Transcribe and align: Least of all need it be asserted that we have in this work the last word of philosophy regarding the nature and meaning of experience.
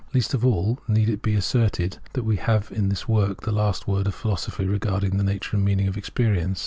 Least 0.15 0.33
of 0.33 0.43
all 0.43 0.79
need 0.87 1.09
it 1.09 1.21
be 1.21 1.35
asserted 1.35 1.99
that 2.13 2.23
we 2.25 2.37
have 2.37 2.71
in 2.71 2.89
this 2.89 3.07
work 3.07 3.41
the 3.41 3.51
last 3.51 3.87
word 3.87 4.07
of 4.07 4.15
philosophy 4.15 4.65
regarding 4.65 5.17
the 5.17 5.23
nature 5.23 5.55
and 5.55 5.63
meaning 5.63 5.87
of 5.87 5.95
experience. 5.95 6.59